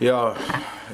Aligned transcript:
Ja, 0.00 0.34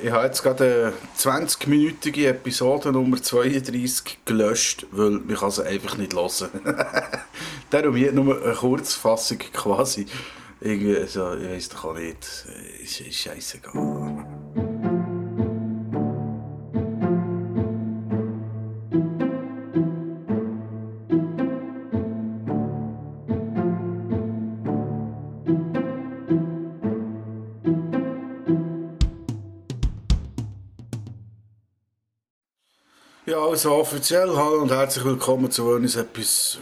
ich 0.02 0.10
habe 0.10 0.26
jetzt 0.26 0.42
gerade 0.42 0.92
eine 0.92 1.38
20-minütige 1.40 2.28
Episode 2.28 2.92
Nummer 2.92 3.22
32 3.22 4.18
gelöscht, 4.26 4.86
weil 4.90 5.20
ich 5.26 5.38
sie 5.38 5.66
einfach 5.66 5.96
nicht 5.96 6.14
hören. 6.14 6.50
Darum 7.70 7.96
hier 7.96 8.12
nur 8.12 8.42
eine 8.42 8.54
Kurzfassung 8.54 9.38
quasi. 9.38 10.06
Irgendwie, 10.60 10.96
also, 10.96 11.34
ich 11.34 11.48
weiß 11.48 11.68
doch 11.70 11.84
auch 11.86 11.94
nicht, 11.94 12.18
ist, 12.82 13.00
ist 13.00 13.26
scheißegal. 33.26 33.48
also 33.50 33.72
offiziell, 33.72 34.34
hallo 34.34 34.62
und 34.62 34.70
herzlich 34.70 35.04
willkommen 35.04 35.50
zu 35.50 35.66
Wönis, 35.66 35.96
Epis 35.96 36.58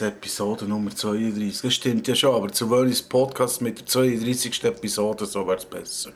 Episode 0.00 0.64
Nummer 0.64 0.94
32. 0.94 1.62
Das 1.62 1.74
stimmt 1.74 2.06
ja 2.08 2.14
schon, 2.14 2.34
aber 2.34 2.52
zu 2.52 2.70
Wönis 2.70 3.02
Podcast 3.02 3.60
mit 3.60 3.80
der 3.80 3.86
32. 3.86 4.64
Episode, 4.64 5.26
so 5.26 5.46
wäre 5.46 5.56
es 5.56 5.64
besser. 5.64 6.10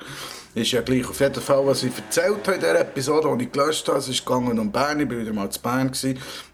Ist 0.55 0.73
ja 0.73 0.81
gleich. 0.81 1.09
Auf 1.09 1.21
jeden 1.21 1.35
Fall, 1.35 1.67
was 1.67 1.83
ich 1.83 1.97
erzählt 1.97 2.47
habe 2.47 2.55
in 2.55 2.61
dieser 2.61 2.81
Episode, 2.81 3.37
die 3.39 3.45
ich 3.45 3.53
gelöscht 3.53 3.89
habe, 3.89 3.99
es 3.99 4.09
ist 4.09 4.25
gegangen 4.25 4.59
um 4.59 4.71
Bern, 4.71 5.01
ich 5.01 5.11
war 5.11 5.19
wieder 5.19 5.33
mal 5.33 5.51
zu 5.51 5.61
Bern. 5.61 5.93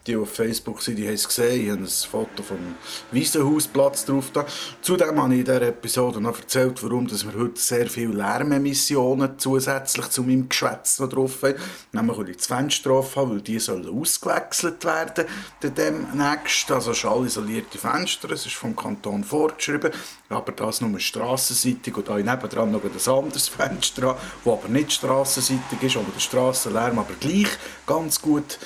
Die, 0.07 0.17
auf 0.17 0.33
Facebook 0.33 0.83
sind, 0.83 0.97
die 0.97 1.07
haben 1.07 1.15
es 1.15 1.29
gesehen. 1.29 1.65
Ich 1.65 1.71
habe 1.71 1.83
ein 1.83 1.87
Foto 1.87 2.43
vom 2.43 2.75
Wiesenhausplatz 3.13 4.05
drauf. 4.05 4.31
Da. 4.33 4.45
Zudem 4.81 5.23
habe 5.23 5.33
ich 5.35 5.41
in 5.41 5.45
dieser 5.45 5.63
Episode 5.63 6.21
noch 6.21 6.39
erzählt, 6.39 6.83
warum 6.83 7.07
dass 7.07 7.25
wir 7.25 7.39
heute 7.39 7.61
sehr 7.61 7.89
viele 7.89 8.15
Lärmemissionen 8.15 9.39
zusätzlich 9.39 10.09
zu 10.09 10.23
meinem 10.23 10.49
Geschwätz 10.49 10.97
drauf 10.97 11.43
haben. 11.43 11.55
Nämlich, 11.93 12.19
weil 12.19 12.29
ich 12.31 12.37
das 12.39 12.47
Fenster 12.47 12.91
drauf 12.91 13.15
habe, 13.15 13.31
weil 13.31 13.41
die 13.43 13.61
sollen 13.61 13.89
ausgewechselt 13.89 14.85
werden 14.85 15.27
demnächst. 15.63 16.71
Also 16.73 16.95
schallisolierte 16.95 17.79
Fenster, 17.79 18.31
es 18.33 18.47
ist 18.47 18.57
vom 18.57 18.75
Kanton 18.75 19.23
vorgeschrieben, 19.23 19.93
aber 20.29 20.53
das 20.53 20.81
nur 20.81 20.99
strassenseitig 20.99 21.97
und 21.97 22.09
da 22.09 22.17
nebendran 22.17 22.73
noch 22.73 22.83
ein 22.83 23.15
anderes 23.15 23.49
Fenster 23.49 24.17
das 24.45 24.53
aber 24.53 24.69
nicht 24.69 24.93
strassenseitig 24.93 25.83
ist, 25.83 25.97
aber 25.97 26.11
der 26.13 26.21
Strassenlärm 26.21 26.99
aber 26.99 27.15
gleich 27.21 27.49
ganz 27.87 28.21
gut 28.21 28.59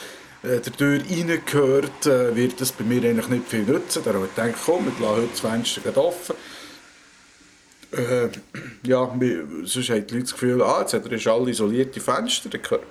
äh, 0.46 0.60
der 0.60 0.72
Tür 0.72 1.00
reingehört, 1.00 2.06
äh, 2.06 2.36
wird 2.36 2.60
das 2.60 2.72
bei 2.72 2.84
mir 2.84 3.02
eigentlich 3.02 3.28
nicht 3.28 3.48
viel 3.48 3.64
nützen. 3.64 4.02
Da 4.04 4.14
habe 4.14 4.26
ich 4.26 4.34
gedacht, 4.34 4.60
komm, 4.64 4.86
wir 4.86 4.92
lassen 5.06 5.22
heute 5.22 5.28
das 5.30 5.40
Fenster 5.40 5.96
offen. 5.96 6.36
Äh, 7.92 8.28
ja, 8.86 9.10
sonst 9.64 9.90
haben 9.90 10.06
die 10.06 10.14
Leute 10.14 10.20
das 10.20 10.32
Gefühl, 10.32 10.62
ah, 10.62 10.80
jetzt 10.80 10.94
hat 10.94 11.06
er 11.06 11.32
alle 11.32 11.50
isolierte 11.50 12.00
Fenster, 12.00 12.48
dann 12.48 12.60
hört, 12.68 12.82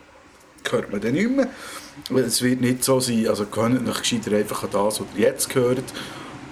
hört 0.70 0.92
man 0.92 1.02
dann 1.02 1.14
nicht 1.14 1.30
mehr. 1.30 1.50
Es 2.16 2.42
wird 2.42 2.62
nicht 2.62 2.84
so 2.84 3.00
sein, 3.00 3.28
also 3.28 3.46
gewöhnt 3.46 3.88
euch 3.88 4.00
gescheiter 4.00 4.36
einfach 4.36 4.64
an 4.64 4.70
das, 4.72 5.00
was 5.00 5.08
ihr 5.16 5.22
jetzt 5.22 5.50
gehört 5.50 5.94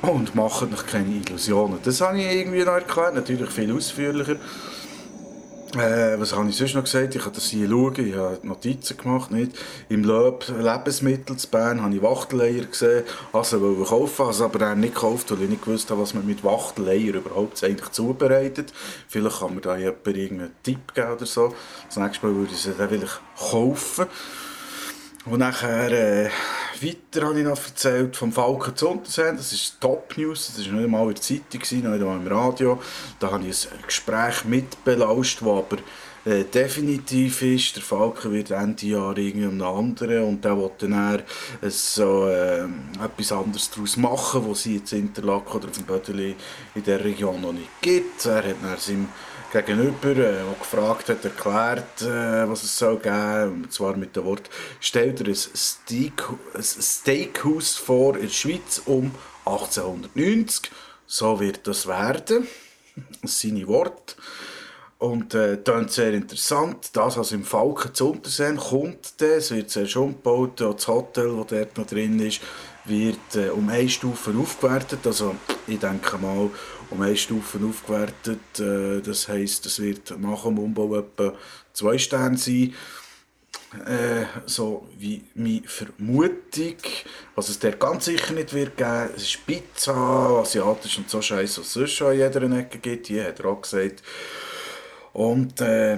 und 0.01 0.35
macht 0.35 0.71
euch 0.71 0.85
keine 0.85 1.15
Illusionen. 1.15 1.79
Das 1.83 2.01
habe 2.01 2.19
ich 2.19 2.31
irgendwie 2.31 2.63
noch 2.63 2.73
erklärt, 2.73 3.15
natürlich 3.15 3.49
viel 3.49 3.73
ausführlicher. 3.73 4.37
Äh, 5.75 6.19
was 6.19 6.35
habe 6.35 6.47
ich 6.49 6.55
sonst 6.55 6.75
noch 6.75 6.83
gesagt? 6.83 7.15
Ich 7.15 7.21
habe 7.21 7.33
das 7.33 7.45
hier 7.45 7.67
schauen, 7.67 8.05
ich 8.05 8.15
habe 8.15 8.39
Notizen 8.43 8.95
gemacht. 8.95 9.31
Nicht? 9.31 9.53
Im 9.89 10.03
Löb 10.03 10.45
Lebensmittel 10.47 11.35
zu 11.35 11.47
Bern 11.49 11.81
habe 11.81 11.95
ich 11.95 12.01
Wachteleier 12.01 12.65
gesehen, 12.65 13.03
also 13.31 13.59
wollte 13.59 13.89
kaufen, 13.89 14.29
es 14.29 14.41
aber 14.41 14.59
dann 14.59 14.81
nicht 14.81 14.93
gekauft, 14.93 15.31
weil 15.31 15.41
ich 15.41 15.49
nicht 15.49 15.65
gewusst 15.65 15.89
habe, 15.89 16.01
was 16.01 16.13
man 16.13 16.27
mit 16.27 16.43
Wachteleier 16.43 17.15
überhaupt 17.15 17.63
eigentlich 17.63 17.89
zubereitet. 17.89 18.71
Vielleicht 19.07 19.39
kann 19.39 19.55
mir 19.55 19.61
da 19.61 19.75
jemand 19.75 20.05
irgendeinen 20.05 20.51
Tipp 20.61 20.93
geben 20.93 21.13
oder 21.13 21.25
so. 21.25 21.55
Das 21.87 21.97
nächste 21.97 22.27
Mal 22.27 22.35
würde 22.35 22.53
ich 22.53 22.61
sie 22.61 22.73
dann 22.77 22.89
vielleicht 22.89 23.21
kaufen. 23.35 24.05
Und 25.25 25.39
nachher, 25.39 25.91
äh, 25.91 26.29
weiter 26.83 27.27
habe 27.27 27.39
ich 27.39 27.45
noch 27.45 27.63
erzählt 27.63 28.15
vom 28.15 28.31
Falken 28.31 28.75
zu 28.75 28.89
Unterseen. 28.89 29.37
Das 29.37 29.53
ist 29.53 29.79
Top 29.79 30.13
News. 30.17 30.53
Das 30.55 30.65
war 30.67 30.73
nicht 30.73 30.85
einmal 30.85 31.07
in 31.07 31.13
der 31.13 31.21
Zeitung, 31.21 31.61
nicht 31.61 31.85
einmal 31.85 32.17
im 32.17 32.27
Radio. 32.27 32.81
Da 33.19 33.31
habe 33.31 33.45
ich 33.47 33.67
ein 33.71 33.83
Gespräch 33.85 34.45
mitbelauscht, 34.45 35.41
das 35.41 35.47
aber 35.47 35.77
äh, 36.25 36.45
definitiv 36.45 37.41
ist. 37.41 37.75
Der 37.75 37.83
Falken 37.83 38.31
wird 38.31 38.51
Ende 38.51 38.85
Jahr 38.85 39.17
irgendwie 39.17 39.45
um 39.45 39.53
einen 39.53 39.61
anderen 39.61 40.23
und 40.23 40.45
der 40.45 40.57
will 40.57 40.71
dann 40.79 41.19
äh, 41.61 41.69
so, 41.69 42.27
äh, 42.27 42.63
etwas 43.03 43.31
anderes 43.31 43.69
daraus 43.71 43.97
machen, 43.97 44.49
was 44.49 44.63
sie 44.63 44.77
jetzt 44.77 44.93
in 44.93 45.07
Interlaken 45.07 45.57
oder 45.57 45.67
auf 45.67 45.77
dem 45.77 45.85
Bödeli 45.85 46.35
in 46.75 46.83
der 46.83 47.03
Region 47.03 47.41
noch 47.41 47.51
nicht 47.51 47.81
gibt. 47.81 48.25
Er 48.25 48.37
hat 48.37 48.55
dann 48.61 48.77
seinem 48.77 49.09
Gegenüber, 49.53 50.09
äh, 50.09 50.15
der 50.15 50.55
gefragt 50.57 51.09
hat, 51.09 51.23
erklärt, 51.23 52.01
äh, 52.01 52.49
was 52.49 52.63
es 52.63 52.75
soll 52.75 52.97
geben. 52.97 53.63
Und 53.63 53.71
zwar 53.71 53.95
mit 53.95 54.15
dem 54.15 54.25
Wort, 54.25 54.49
stellt 54.79 55.21
er 55.21 55.27
ein, 55.27 55.35
Steak, 55.35 56.23
ein 56.55 56.63
Steakhouse 56.63 57.75
vor 57.75 58.15
in 58.15 58.23
der 58.23 58.29
Schweiz 58.29 58.81
um 58.85 59.11
1890. 59.45 60.71
So 61.05 61.39
wird 61.39 61.67
das 61.67 61.85
werden. 61.85 62.47
Das 63.21 63.39
sind 63.39 63.55
seine 63.57 63.67
Worte. 63.67 64.15
Und 64.97 65.35
äh, 65.35 65.61
das 65.61 65.93
sehr 65.93 66.13
interessant. 66.13 66.89
Das, 66.93 67.17
was 67.17 67.31
im 67.31 67.43
Falken 67.43 67.93
zu 67.93 68.09
Unterseen 68.09 68.57
kommt, 68.57 69.21
es 69.21 69.51
wird 69.51 69.69
sehr 69.69 69.85
schon 69.85 70.13
gebaut. 70.13 70.61
Das 70.61 70.87
Hotel, 70.87 71.35
das 71.37 71.47
dort 71.47 71.77
noch 71.77 71.85
drin 71.85 72.19
ist, 72.19 72.41
wird 72.85 73.35
äh, 73.35 73.49
um 73.49 73.69
eine 73.69 73.89
Stufe 73.89 74.33
aufgewertet. 74.37 75.05
Also 75.05 75.35
ich 75.67 75.79
denke 75.79 76.17
mal, 76.17 76.49
um 76.89 77.01
eine 77.01 77.15
Stufe 77.15 77.59
aufgewertet. 77.63 78.59
Äh, 78.59 79.01
das 79.01 79.27
heisst, 79.27 79.65
es 79.65 79.79
wird 79.79 80.19
nach 80.19 80.43
dem 80.43 80.59
Umbau 80.59 80.95
etwa 80.97 81.33
zwei 81.73 81.97
Sterne 81.97 82.37
sein. 82.37 82.73
Äh, 83.87 84.25
so 84.45 84.87
wie 84.99 85.23
meine 85.33 85.63
Vermutung. 85.65 86.77
Was 87.35 87.49
es 87.49 87.57
der 87.59 87.73
ganz 87.73 88.05
sicher 88.05 88.33
nicht 88.33 88.53
wird 88.53 88.77
geben, 88.77 89.09
es 89.15 89.23
ist 89.23 89.45
Pizza, 89.47 89.95
asiatisch 90.41 90.99
und 90.99 91.09
so 91.09 91.21
Scheiße, 91.21 91.61
was 91.61 91.67
es 91.67 91.73
sonst 91.73 91.93
schon 91.93 92.13
in 92.13 92.19
jeder 92.19 92.41
Ecke 92.59 92.77
gibt, 92.77 93.09
die 93.09 93.21
hat 93.21 93.39
er 93.39 93.45
auch 93.47 93.61
gesagt. 93.61 94.03
Und 95.13 95.59
äh, 95.61 95.97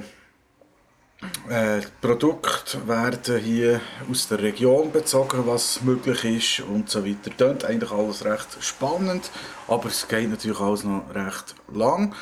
äh, 1.50 1.82
Produkte 2.02 2.88
werden 2.88 3.42
hier 3.42 3.82
aus 4.10 4.28
der 4.28 4.42
Region 4.42 4.92
bezogen, 4.92 5.44
was 5.46 5.82
möglich 5.82 6.24
ist 6.24 6.68
und 6.68 6.90
so 6.90 7.06
weiter. 7.06 7.32
Das 7.38 7.66
eigentlich 7.66 7.92
alles 7.92 8.26
recht 8.26 8.58
spannend, 8.62 9.30
aber 9.68 9.88
es 9.88 10.08
geht 10.08 10.30
natürlich 10.30 10.60
alles 10.60 10.84
noch 10.84 11.04
recht 11.14 11.56
lang. 11.74 12.14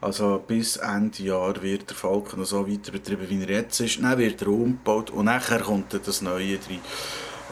Also 0.00 0.42
bis 0.44 0.78
Ende 0.78 1.22
Jahr 1.22 1.62
wird 1.62 1.90
der 1.90 1.96
Falken 1.96 2.40
noch 2.40 2.46
so 2.46 2.68
weiter 2.68 2.90
betrieben, 2.90 3.28
wie 3.28 3.42
er 3.42 3.60
jetzt 3.60 3.78
ist. 3.80 4.02
Dann 4.02 4.18
wird 4.18 4.42
er 4.42 4.48
umgebaut 4.48 5.10
und 5.10 5.26
nachher 5.26 5.60
kommt 5.60 5.94
das 6.04 6.22
Neue 6.22 6.58
drin. 6.58 6.80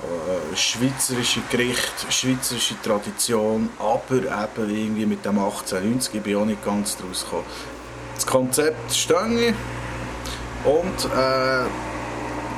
Äh, 0.03 0.57
schweizerische 0.57 1.43
Gericht, 1.51 2.07
schweizerische 2.09 2.75
Tradition, 2.83 3.69
aber 3.79 4.17
eben 4.17 4.71
irgendwie 4.71 5.07
mit 5.07 5.25
dem 5.25 5.39
1890 5.39 6.15
ich 6.15 6.23
bin 6.23 6.37
auch 6.37 6.47
nicht 6.47 6.65
ganz 6.65 6.97
draus 6.97 7.23
gekommen. 7.25 7.45
Das 8.15 8.27
Konzept 8.27 8.93
stehe 8.93 9.55
und 10.65 11.05
äh, 11.17 11.65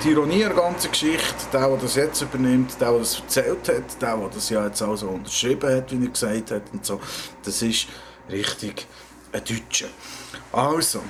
die 0.02 0.10
Ironie 0.10 0.40
der 0.40 0.50
ganzen 0.50 0.90
Geschichte, 0.90 1.46
der, 1.52 1.68
der 1.68 1.76
das 1.76 1.94
jetzt 1.94 2.22
übernimmt, 2.22 2.80
der, 2.80 2.90
der 2.90 2.98
das 2.98 3.20
erzählt 3.20 3.68
hat, 3.68 4.02
der, 4.02 4.16
der 4.16 4.28
das 4.28 4.50
ja 4.50 4.66
jetzt 4.66 4.82
auch 4.82 4.96
so 4.96 5.08
unterschrieben 5.08 5.74
hat, 5.74 5.92
wie 5.92 6.04
er 6.04 6.10
gesagt 6.10 6.50
hat 6.50 6.62
und 6.72 6.84
so, 6.84 7.00
das 7.44 7.62
ist 7.62 7.86
richtig 8.30 8.86
ein 9.32 9.42
Deutscher. 9.44 9.88
Also, 10.52 11.02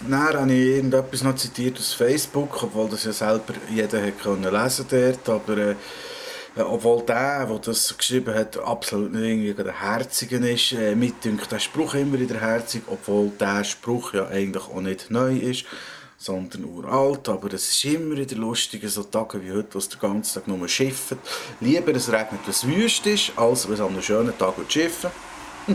dann 0.00 0.34
habe 0.34 0.52
ich 0.52 0.76
irgendetwas 0.76 1.22
noch 1.22 1.34
zitiert 1.34 1.78
aus 1.78 1.92
Facebook, 1.92 2.62
obwohl 2.62 2.88
das 2.88 3.04
ja 3.04 3.12
selber 3.12 3.54
jeder 3.68 4.02
hat 4.02 4.22
können 4.22 4.52
lesen 4.52 4.86
dort, 4.88 5.28
aber 5.28 5.58
äh, 5.58 5.74
obwohl 6.56 7.02
der, 7.02 7.46
der 7.46 7.58
das 7.58 7.96
geschrieben 7.96 8.34
hat, 8.34 8.58
absolut 8.58 9.12
nicht 9.12 9.22
irgendwie 9.22 9.54
der 9.54 9.80
Herzige 9.80 10.36
ist, 10.36 10.72
äh, 10.72 10.94
mit 10.94 11.14
der 11.24 11.58
Spruch 11.58 11.94
immer 11.94 12.18
in 12.18 12.28
der 12.28 12.40
Herzig, 12.40 12.82
obwohl 12.86 13.30
der 13.38 13.64
Spruch 13.64 14.14
ja 14.14 14.26
eigentlich 14.26 14.64
auch 14.64 14.80
nicht 14.80 15.10
neu 15.10 15.36
ist, 15.36 15.64
sondern 16.18 16.64
uralt, 16.64 17.28
aber 17.28 17.52
es 17.54 17.70
ist 17.70 17.84
immer 17.84 18.16
in 18.16 18.26
der 18.26 18.36
lustigen 18.36 18.88
so 18.88 19.04
Tagen 19.04 19.42
wie 19.42 19.52
heute, 19.52 19.74
wo 19.74 19.78
es 19.78 19.88
den 19.88 20.00
ganzen 20.00 20.34
Tag 20.34 20.48
nur 20.48 20.68
schifft. 20.68 21.16
Lieber 21.60 21.94
es 21.94 22.12
regnet, 22.12 22.40
es 22.48 22.66
wüst 22.66 23.06
ist, 23.06 23.32
als 23.36 23.66
wenn 23.66 23.74
es 23.74 23.80
an 23.80 23.88
einem 23.88 24.02
schönen 24.02 24.36
Tag 24.36 24.54
schiffen 24.68 25.10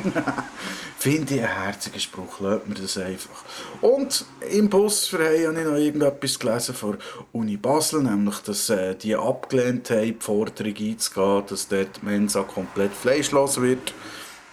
Finde 0.97 1.35
ich 1.35 1.41
einen 1.41 1.63
herzigen 1.63 1.99
Spruch, 1.99 2.39
lasst 2.39 2.67
mir 2.67 2.75
das 2.75 2.97
einfach. 2.97 3.43
Und 3.81 4.25
im 4.49 4.69
Bus 4.69 5.11
habe 5.13 5.35
ich 5.35 5.47
noch 5.47 5.75
irgendetwas 5.75 6.39
gelesen 6.39 6.75
von 6.75 6.97
Uni 7.31 7.57
Basel, 7.57 8.03
nämlich, 8.03 8.39
dass 8.39 8.69
äh, 8.69 8.95
die 8.95 9.15
abgelehnt 9.15 9.89
haben, 9.89 10.05
die 10.05 10.17
Forderung 10.19 10.73
einzugehen, 10.77 11.43
dass 11.47 11.67
dort 11.67 12.03
Mensa 12.03 12.43
komplett 12.43 12.93
fleischlos 12.93 13.61
wird. 13.61 13.93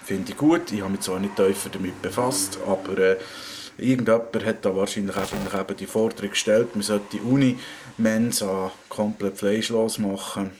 Finde 0.04 0.32
ich 0.32 0.36
gut. 0.36 0.72
Ich 0.72 0.80
habe 0.80 0.92
mich 0.92 1.00
zwar 1.00 1.20
nicht 1.20 1.36
tiefer 1.36 1.70
damit 1.70 2.02
befasst, 2.02 2.58
aber 2.66 2.98
äh, 2.98 3.16
irgendjemand 3.78 4.44
hat 4.44 4.64
da 4.64 4.74
wahrscheinlich 4.74 5.16
eben 5.16 5.76
die 5.78 5.86
Forderung 5.86 6.30
gestellt, 6.30 6.74
man 6.74 6.82
sollte 6.82 7.16
die 7.16 7.20
Uni 7.20 7.58
Mensa 7.98 8.72
komplett 8.88 9.38
fleischlos 9.38 9.98
machen. 9.98 10.50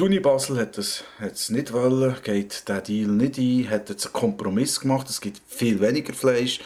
Die 0.00 0.06
Uni 0.06 0.18
Basel 0.18 0.58
hat 0.58 0.78
es 0.78 1.50
nicht 1.50 1.74
wollen, 1.74 2.16
geht 2.22 2.66
diesen 2.66 2.84
Deal 2.84 3.08
nicht 3.10 3.36
ein, 3.36 3.68
hat 3.68 3.90
jetzt 3.90 4.06
einen 4.06 4.14
Kompromiss 4.14 4.80
gemacht, 4.80 5.10
es 5.10 5.20
gibt 5.20 5.42
viel 5.46 5.78
weniger 5.78 6.14
Fleisch, 6.14 6.60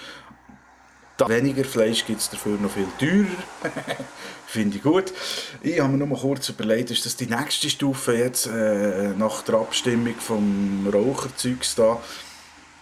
Da 1.17 1.29
weniger 1.29 1.65
Fleisch 1.65 2.07
gibt 2.07 2.21
es 2.21 2.31
dafür 2.31 2.57
noch 2.59 2.71
viel 2.71 2.87
teurer. 2.97 3.75
Finde 4.47 4.77
ich 4.77 4.85
gut. 4.85 5.13
Ich 5.63 5.81
habe 5.81 5.91
mir 5.91 5.99
nur 5.99 6.07
mal 6.07 6.21
kurz 6.21 6.49
überlegt, 6.49 6.93
ist 6.93 7.07
das 7.07 7.17
die 7.17 7.27
nächste 7.27 7.69
Stufe 7.69 8.15
jetzt 8.17 8.47
äh, 8.47 9.09
nach 9.19 9.43
der 9.43 9.57
Abstimmung 9.57 10.15
vom 10.15 10.89
Raucherzeugs 10.93 11.75
da? 11.75 12.01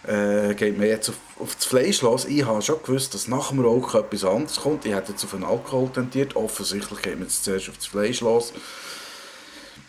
Äh, 0.05 0.53
geht 0.53 0.77
man 0.77 0.85
jetzt 0.85 1.09
auf, 1.09 1.15
auf 1.39 1.55
das 1.55 1.65
Fleisch 1.65 2.03
los. 2.03 2.25
Ich 2.25 2.45
habe 2.45 2.61
schon 2.61 2.79
gewusst, 2.83 3.15
dass 3.15 3.27
nach 3.27 3.49
dem 3.49 3.59
Rauchen 3.61 4.01
etwas 4.01 4.23
anderes 4.23 4.57
kommt. 4.57 4.85
Ich 4.85 4.93
hätte 4.93 5.13
jetzt 5.13 5.23
auf 5.23 5.31
den 5.31 5.45
Alkohol 5.45 5.89
tendiert. 5.89 6.35
Offensichtlich 6.35 7.01
geht 7.01 7.15
man 7.15 7.23
jetzt 7.23 7.43
zuerst 7.43 7.69
auf 7.69 7.77
das 7.77 7.87
Fleisch 7.87 8.21
los. 8.21 8.53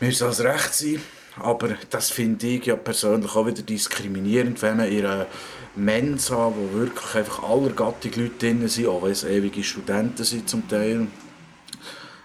Mir 0.01 0.13
soll 0.13 0.31
es 0.31 0.41
recht 0.41 0.75
sein. 0.75 1.01
Aber 1.37 1.77
das 1.91 2.11
finde 2.11 2.47
ich 2.47 2.67
ja 2.67 2.77
persönlich 2.77 3.35
auch 3.35 3.47
wieder 3.47 3.63
diskriminierend, 3.63 4.63
wenn 4.63 4.77
man 4.77 4.89
in 4.89 5.05
einer 5.05 5.27
Mensa, 5.75 6.53
wo 6.55 6.79
wirklich 6.79 7.15
einfach 7.17 7.43
aller 7.43 7.71
Gattung 7.71 8.13
Leute 8.17 8.39
drin 8.39 8.69
sind, 8.69 8.87
auch 8.87 9.03
wenn 9.03 9.11
es 9.11 9.25
ewige 9.25 9.65
Studenten 9.65 10.23
sind 10.23 10.49
zum 10.49 10.69
Teil, 10.69 11.09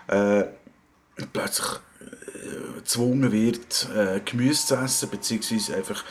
äh, 0.08 0.44
plötzlich 1.34 1.68
äh, 2.02 2.80
gezwungen 2.80 3.32
wird, 3.32 3.90
äh, 3.96 4.20
Gemüse 4.24 4.68
zu 4.68 4.76
essen, 4.76 5.10
beziehungsweise 5.10 5.76
einfach 5.76 6.04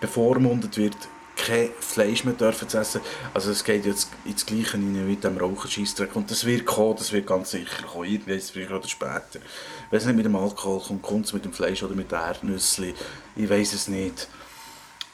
bevormundet 0.00 0.76
wird, 0.76 0.96
kein 1.44 1.70
Fleisch 1.80 2.24
mehr 2.24 2.34
dürfen 2.34 2.68
zu 2.68 2.78
essen. 2.78 3.00
Also 3.32 3.50
es 3.50 3.64
geht 3.64 3.84
jetzt 3.86 4.10
ins 4.24 4.46
Gleiche 4.46 4.74
rein 4.74 5.06
mit 5.06 5.24
dem 5.24 5.36
Raucherscheissdreck. 5.36 6.14
Und 6.16 6.30
das 6.30 6.44
wird 6.44 6.64
kommen, 6.64 6.96
das 6.96 7.12
wird 7.12 7.26
ganz 7.26 7.50
sicher 7.50 7.84
kommen, 7.90 8.08
irgendwie 8.08 8.40
früher 8.40 8.76
oder 8.76 8.88
später. 8.88 9.40
Wenn 9.90 9.98
es 9.98 10.06
nicht 10.06 10.16
mit 10.16 10.24
dem 10.24 10.36
Alkohol 10.36 10.80
kommt, 10.80 11.02
kommt 11.02 11.26
es 11.26 11.32
mit 11.32 11.44
dem 11.44 11.52
Fleisch 11.52 11.82
oder 11.82 11.94
mit 11.94 12.10
den 12.10 12.18
Erdnüssen. 12.18 12.94
Ich 13.36 13.50
weiß 13.50 13.74
es 13.74 13.88
nicht. 13.88 14.28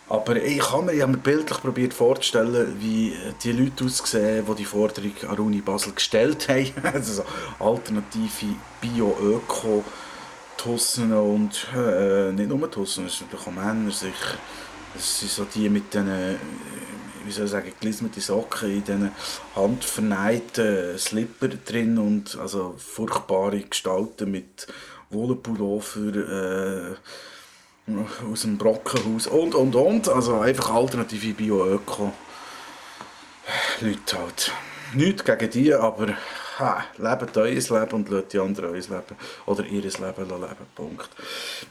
Aber 0.09 0.37
ich 0.43 0.73
habe 0.73 0.87
mir, 0.87 0.93
ich 0.93 1.06
mir 1.06 1.17
bildlich 1.17 1.61
probiert 1.61 1.94
vorzustellen, 1.94 2.76
wie 2.81 3.15
die 3.44 3.53
Leute 3.53 3.85
aussehen, 3.85 4.44
die 4.44 4.55
die 4.56 4.65
Forderung 4.65 5.12
an 5.29 5.38
Uni 5.38 5.61
Basel 5.61 5.93
gestellt 5.93 6.49
haben. 6.49 6.73
also 6.83 7.25
alternative 7.61 8.56
Bio-Öko, 8.81 9.85
Tussen 10.56 11.12
und 11.12 11.69
äh, 11.75 12.33
nicht 12.33 12.49
nur 12.49 12.71
Tussen, 12.71 13.06
es 13.06 13.19
sind 13.19 13.35
auch 13.35 13.50
Männer 13.53 13.91
sicher. 13.93 14.37
Es 14.97 15.21
sind 15.21 15.31
so 15.31 15.45
die 15.45 15.69
mit 15.69 15.93
diesen, 15.95 16.09
äh, 16.09 16.37
wie 17.25 17.33
soll 17.33 17.45
ich 17.45 17.51
sagen, 17.51 17.73
gelismete 17.81 18.21
Socken 18.21 18.71
in 18.71 18.85
diesen 18.85 19.13
handverneiten 19.55 20.99
Slipper 20.99 21.49
drin 21.49 21.99
und 21.99 22.37
also 22.39 22.75
furchtbare 22.77 23.61
Gestalten 23.61 24.31
mit 24.31 24.67
Wollenpullover 25.11 26.97
äh, 27.89 28.31
aus 28.31 28.43
dem 28.43 28.59
Brockenhaus 28.59 29.27
und 29.27 29.55
und 29.55 29.75
und. 29.75 30.09
Also 30.09 30.41
einfach 30.41 30.71
alternative 30.71 31.35
Bio-Öko. 31.35 32.13
Leute 33.81 34.19
halt. 34.19 34.53
Nichts 34.95 35.25
gegen 35.25 35.51
die, 35.51 35.75
aber 35.75 36.09
ha, 36.61 36.85
lebt 36.99 37.37
euer 37.37 37.49
Leben 37.49 37.93
und 37.93 38.09
lasst 38.09 38.33
die 38.33 38.39
anderen 38.39 38.71
euer 38.71 38.75
Leben 38.75 39.17
oder 39.47 39.65
ihr 39.65 39.83
Leben 39.83 40.01
leben. 40.01 40.67
Punkt. 40.75 41.09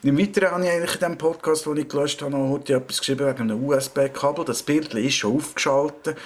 Im 0.04 0.18
Weiteren 0.18 0.52
habe 0.52 0.66
ich 0.66 0.72
eigentlich 0.72 0.94
in 0.94 1.00
diesem 1.00 1.18
Podcast, 1.18 1.66
den 1.66 1.78
ich 1.78 1.88
gelöscht 1.88 2.22
habe, 2.22 2.38
heute 2.38 2.74
etwas 2.74 3.00
geschrieben 3.00 3.28
wegen 3.28 3.42
einem 3.42 3.64
USB-Kabel. 3.64 4.46
Das 4.46 4.64
Bild 4.64 4.94
ist 4.94 5.14
schon 5.14 5.38
aufgeschaltet 5.38 6.18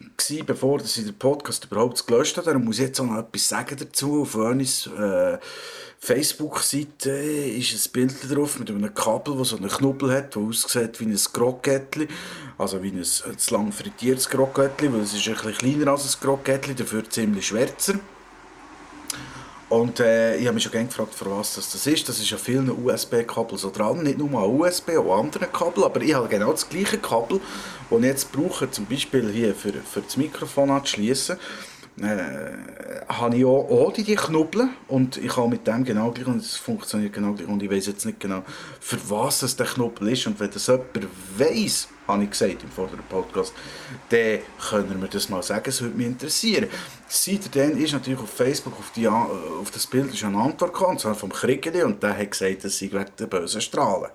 gewesen, 0.00 0.46
bevor 0.46 0.80
ich 0.80 0.94
den 0.94 1.18
Podcast 1.18 1.64
überhaupt 1.64 2.06
gelöscht 2.06 2.36
habe. 2.36 2.46
Darum 2.46 2.64
muss 2.64 2.78
ich 2.78 2.86
jetzt 2.86 3.00
auch 3.00 3.04
noch 3.04 3.18
etwas 3.18 3.48
sagen 3.48 3.76
dazu. 3.78 4.22
Auf 4.22 4.34
Ernest 4.34 4.86
äh, 4.88 5.38
Facebook-Seite 5.98 7.10
ist 7.10 7.72
ein 7.72 7.92
Bild 7.92 8.14
drauf 8.30 8.58
mit 8.58 8.70
einem 8.70 8.94
Kabel, 8.94 9.36
das 9.36 9.48
so 9.48 9.56
einen 9.56 9.68
Knubbel 9.68 10.12
hat, 10.12 10.36
das 10.36 10.42
aussieht 10.42 11.00
wie 11.00 11.06
ein 11.06 11.18
Krokettli. 11.32 12.08
Also 12.56 12.82
wie 12.82 12.90
ein 12.90 13.04
zu 13.04 13.54
lang 13.54 13.72
frittiertes 13.72 14.28
Krokettli, 14.28 14.92
weil 14.92 15.00
es 15.00 15.14
ist 15.14 15.26
ein 15.28 15.34
bisschen 15.34 15.52
kleiner 15.54 15.92
als 15.92 16.16
ein 16.16 16.20
Krokettli, 16.20 16.74
dafür 16.74 17.08
ziemlich 17.08 17.46
schwärzer. 17.46 17.94
Und 19.68 20.00
äh, 20.00 20.36
ich 20.36 20.46
habe 20.46 20.54
mich 20.54 20.62
schon 20.62 20.72
gerne 20.72 20.88
gefragt, 20.88 21.14
für 21.14 21.30
was 21.30 21.56
das, 21.56 21.70
das 21.72 21.86
ist. 21.86 22.08
Das 22.08 22.18
ist 22.18 22.32
an 22.32 22.38
vielen 22.38 22.70
USB-Kabeln 22.70 23.58
so 23.58 23.70
dran. 23.70 24.02
Nicht 24.02 24.18
nur 24.18 24.28
an 24.40 24.58
USB, 24.58 24.96
auch 24.96 25.18
an 25.18 25.26
anderen 25.26 25.52
Kabel. 25.52 25.84
Aber 25.84 26.00
ich 26.00 26.14
habe 26.14 26.28
genau 26.28 26.52
das 26.52 26.68
gleiche 26.68 26.98
Kabel, 26.98 27.40
das 27.90 27.98
ich 27.98 28.04
jetzt 28.04 28.32
brauche, 28.32 28.70
zum 28.70 28.86
Beispiel 28.86 29.30
hier 29.30 29.54
für, 29.54 29.72
für 29.72 30.00
das 30.00 30.16
Mikrofon 30.16 30.70
anzuschließen 30.70 31.38
äh, 32.02 33.04
habe 33.08 33.36
ich 33.36 33.44
auch, 33.44 33.68
auch 33.70 33.92
die, 33.92 34.04
die 34.04 34.14
Knubbel 34.14 34.68
und 34.86 35.16
ich 35.16 35.36
habe 35.36 35.48
mit 35.48 35.66
dem 35.66 35.84
genau 35.84 36.10
gleich 36.10 36.26
und 36.26 36.38
es 36.38 36.56
funktioniert 36.56 37.12
genau 37.12 37.32
gleich. 37.32 37.48
Und 37.48 37.62
ich 37.62 37.70
weiß 37.70 37.86
jetzt 37.86 38.04
nicht 38.04 38.20
genau, 38.20 38.42
für 38.80 38.98
was 39.08 39.40
das 39.40 39.56
der 39.56 39.66
Knubbel 39.66 40.08
ist. 40.08 40.26
Und 40.26 40.38
wenn 40.38 40.50
das 40.50 40.66
jemand 40.66 40.88
weiss, 41.36 41.88
habe 42.06 42.24
ich 42.24 42.30
gesagt 42.30 42.62
im 42.62 42.70
vorderen 42.70 43.04
Podcast, 43.08 43.52
dann 44.08 44.38
können 44.70 45.00
wir 45.00 45.08
das 45.08 45.28
mal 45.28 45.42
sagen, 45.42 45.64
es 45.66 45.80
würde 45.80 45.96
mich 45.96 46.06
interessieren. 46.06 46.68
Seitdem 47.08 47.76
ist 47.76 47.92
natürlich 47.92 48.20
auf 48.20 48.30
Facebook 48.30 48.78
auf, 48.78 48.92
die, 48.94 49.04
äh, 49.04 49.08
auf 49.08 49.70
das 49.72 49.86
Bild 49.86 50.12
ist 50.12 50.24
eine 50.24 50.38
Antwort 50.38 50.72
gekommen, 50.72 50.98
zwar 50.98 51.14
vom 51.14 51.32
Kriegeli 51.32 51.82
und 51.82 52.02
der 52.02 52.16
hat 52.16 52.30
gesagt, 52.30 52.64
das 52.64 52.78
sei 52.78 52.86
wegen 52.86 53.06
der 53.18 53.26
bösen 53.26 53.60
Strahlen. 53.60 54.10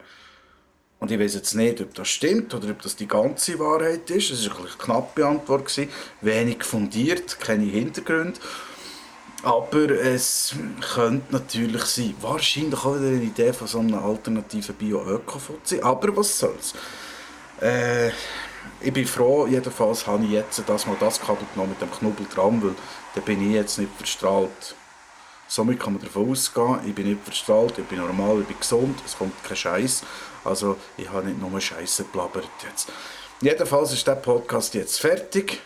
Und 1.03 1.11
ich 1.11 1.19
weiß 1.19 1.33
jetzt 1.33 1.53
nicht, 1.55 1.81
ob 1.81 1.93
das 1.95 2.07
stimmt 2.07 2.53
oder 2.53 2.69
ob 2.69 2.81
das 2.81 2.95
die 2.95 3.09
ganze 3.09 3.59
Wahrheit 3.59 4.09
ist. 4.09 4.31
Es 4.31 4.49
war 4.49 4.59
eine 4.59 4.69
knappe 4.69 5.27
Antwort, 5.27 5.65
gewesen, 5.65 5.89
wenig 6.21 6.63
fundiert, 6.63 7.41
keine 7.41 7.65
Hintergründe. 7.65 8.39
Aber 9.43 9.89
es 9.89 10.55
könnte 10.93 11.33
natürlich 11.33 11.81
sein, 11.81 12.15
wahrscheinlich 12.21 12.85
auch 12.85 12.95
wieder 12.95 13.07
eine 13.07 13.21
Idee 13.21 13.51
von 13.51 13.67
so 13.67 13.79
einem 13.79 13.95
alternativen 13.95 14.75
Bio-Öko-Fuzzi. 14.75 15.81
Aber 15.81 16.15
was 16.15 16.39
soll's. 16.39 16.73
Äh, 17.59 18.07
ich 18.79 18.93
bin 18.93 19.05
froh, 19.05 19.45
jedenfalls 19.45 20.07
habe 20.07 20.23
ich 20.23 20.31
jetzt 20.31 20.63
das 20.65 20.87
mal 20.87 20.95
das 21.01 21.19
Kabel 21.19 21.45
mit 21.67 21.81
dem 21.81 21.91
Knubbel 21.91 22.25
dran, 22.33 22.63
weil 22.63 22.75
dann 23.13 23.25
bin 23.25 23.45
ich 23.45 23.55
jetzt 23.55 23.77
nicht 23.77 23.91
verstrahlt. 23.97 24.73
Somit 25.47 25.79
kann 25.79 25.93
man 25.93 26.01
davon 26.01 26.31
ausgehen, 26.31 26.79
ich 26.87 26.95
bin 26.95 27.07
nicht 27.07 27.23
verstrahlt, 27.23 27.77
ich 27.77 27.85
bin 27.85 27.99
normal, 27.99 28.41
ich 28.41 28.47
bin 28.47 28.59
gesund, 28.59 28.99
es 29.05 29.17
kommt 29.17 29.43
kein 29.43 29.57
Scheiß. 29.57 30.03
Also 30.43 30.77
ich 30.97 31.09
habe 31.09 31.27
nicht 31.27 31.39
nur 31.39 31.59
Scheiße 31.59 32.05
blabbert 32.05 32.49
jetzt. 32.63 32.91
Jedenfalls 33.41 33.93
ist 33.93 34.07
der 34.07 34.15
Podcast 34.15 34.73
jetzt 34.73 34.99
fertig. 34.99 35.61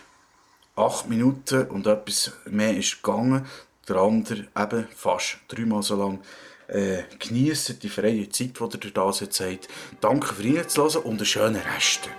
Acht 0.76 1.08
Minuten 1.08 1.66
und 1.68 1.86
etwas 1.86 2.32
mehr 2.46 2.76
ist 2.76 3.02
gegangen. 3.02 3.46
Der 3.88 3.96
andere 3.96 4.48
eben 4.56 4.88
fast 4.94 5.38
dreimal 5.48 5.82
so 5.82 5.96
lang. 5.96 6.20
Äh, 6.68 7.04
genießt 7.18 7.82
die 7.82 7.88
freie 7.88 8.28
Zeit, 8.28 8.58
die 8.60 8.86
ihr 8.86 8.92
da 8.92 9.12
seid. 9.12 9.68
Danke 10.00 10.34
für 10.34 10.44
reinzuhören 10.44 11.02
und 11.02 11.16
einen 11.16 11.26
schönen 11.26 11.62
Rest. 11.74 12.10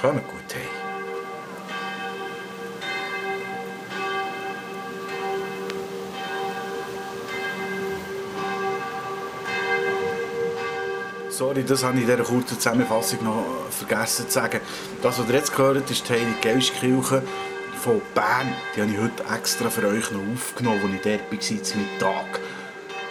Kommt 0.00 0.28
gut 0.28 0.54
heim. 0.54 0.87
Sorry, 11.38 11.62
das 11.62 11.84
habe 11.84 11.94
ich 11.98 12.00
in 12.00 12.08
dieser 12.08 12.24
kurzen 12.24 12.58
Zusammenfassung 12.58 13.22
noch 13.22 13.44
vergessen 13.70 14.26
zu 14.26 14.32
sagen. 14.32 14.60
Das, 15.02 15.20
was 15.20 15.28
ihr 15.28 15.36
jetzt 15.36 15.54
gehört, 15.54 15.88
ist 15.88 16.08
die 16.08 16.14
Heilige 16.14 16.34
Geistkirche 16.42 17.22
von 17.80 18.02
Bern. 18.12 18.52
Die 18.74 18.82
habe 18.82 18.90
ich 18.90 18.98
heute 18.98 19.22
extra 19.32 19.70
für 19.70 19.86
euch 19.86 20.10
noch 20.10 20.20
aufgenommen, 20.34 20.80
als 20.82 20.94
ich 20.94 21.00
dort 21.00 21.30
war, 21.30 21.62
zum 21.62 21.80
Mittag. 21.80 22.40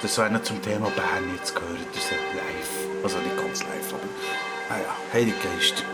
Das 0.02 0.18
wäre 0.18 0.30
noch 0.30 0.44
zum 0.44 0.62
Thema 0.62 0.90
Bern 0.90 1.24
jetzt 1.38 1.56
gehört, 1.56 1.80
das 1.94 2.04
ist 2.04 2.12
live. 2.12 3.02
Also 3.02 3.18
nicht 3.20 3.38
ganz 3.38 3.62
live, 3.62 3.94
aber 3.94 4.76
naja, 4.76 4.94
Heilige 5.14 5.38
Geist. 5.38 5.86